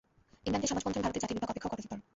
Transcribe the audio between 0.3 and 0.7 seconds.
ইংলণ্ডের